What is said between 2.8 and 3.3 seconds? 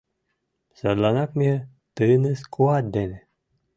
дене